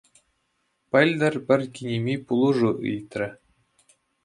Пӗлтӗр 0.89 1.33
пӗр 1.47 1.61
кинеми 1.73 2.15
пулӑшу 2.25 2.71
ыйтрӗ. 2.87 3.27